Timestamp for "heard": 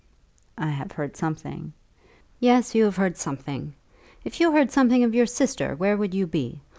0.93-1.15, 2.95-3.17, 4.51-4.71